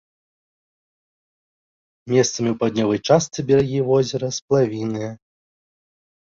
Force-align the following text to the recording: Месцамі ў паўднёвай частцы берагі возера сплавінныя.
Месцамі 2.13 2.51
ў 2.53 2.57
паўднёвай 2.65 2.99
частцы 3.07 3.39
берагі 3.53 3.79
возера 3.93 4.27
сплавінныя. 4.41 5.11